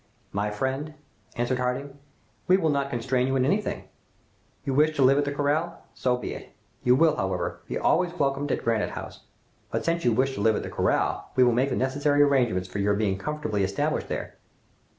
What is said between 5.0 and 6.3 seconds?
live at the corral, so